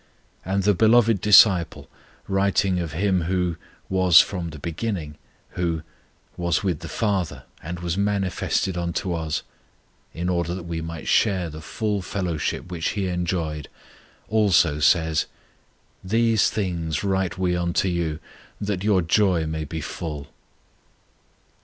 And 0.43 0.63
the 0.63 0.73
beloved 0.73 1.21
disciple, 1.21 1.87
writing 2.27 2.79
of 2.79 2.93
Him 2.93 3.21
who 3.25 3.57
"was 3.87 4.19
from 4.19 4.49
the 4.49 4.57
beginning," 4.57 5.15
who 5.49 5.83
"was 6.35 6.63
with 6.63 6.79
the 6.79 6.87
FATHER, 6.87 7.43
and 7.61 7.81
was 7.81 7.99
manifested 7.99 8.75
unto 8.79 9.13
us," 9.13 9.43
in 10.11 10.27
order 10.27 10.55
that 10.55 10.63
we 10.63 10.81
might 10.81 11.07
share 11.07 11.51
the 11.51 11.61
fellowship 11.61 12.71
which 12.71 12.89
He 12.97 13.09
enjoyed, 13.09 13.69
also 14.27 14.79
says, 14.79 15.27
"These 16.03 16.49
things 16.49 17.03
write 17.03 17.37
we 17.37 17.55
unto 17.55 17.87
you, 17.87 18.17
that 18.59 18.83
your 18.83 19.03
joy 19.03 19.45
may 19.45 19.65
be 19.65 19.81
full." 19.81 20.29